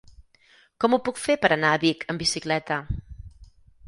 [0.85, 2.79] Com ho puc fer per anar a Vic amb bicicleta?